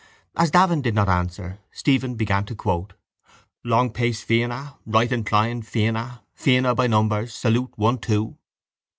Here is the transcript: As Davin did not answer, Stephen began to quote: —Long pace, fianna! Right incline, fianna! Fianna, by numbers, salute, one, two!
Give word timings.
As 0.35 0.49
Davin 0.49 0.81
did 0.81 0.95
not 0.95 1.07
answer, 1.09 1.59
Stephen 1.71 2.15
began 2.15 2.43
to 2.45 2.55
quote: 2.55 2.93
—Long 3.63 3.91
pace, 3.91 4.23
fianna! 4.23 4.73
Right 4.83 5.11
incline, 5.11 5.61
fianna! 5.61 6.23
Fianna, 6.33 6.73
by 6.73 6.87
numbers, 6.87 7.35
salute, 7.35 7.69
one, 7.75 7.99
two! 7.99 8.35